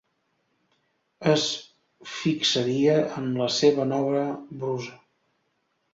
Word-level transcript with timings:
Es 1.33 1.43
fixaria 2.13 2.97
en 3.21 3.29
la 3.43 3.53
seva 3.59 3.89
nova 3.95 4.25
brusa. 4.65 4.99